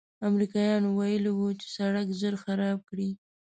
[0.29, 3.09] امریکایانو ویلي و چې سړک ژر خراب کړي.